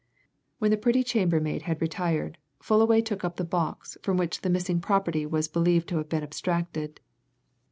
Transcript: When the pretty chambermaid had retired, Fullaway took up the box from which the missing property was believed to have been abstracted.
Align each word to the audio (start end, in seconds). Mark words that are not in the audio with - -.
When 0.57 0.71
the 0.71 0.77
pretty 0.77 1.03
chambermaid 1.03 1.61
had 1.69 1.79
retired, 1.79 2.39
Fullaway 2.59 3.01
took 3.01 3.23
up 3.23 3.35
the 3.35 3.43
box 3.43 3.99
from 4.01 4.17
which 4.17 4.41
the 4.41 4.49
missing 4.49 4.81
property 4.81 5.27
was 5.27 5.47
believed 5.47 5.87
to 5.89 5.97
have 5.97 6.09
been 6.09 6.23
abstracted. 6.23 6.99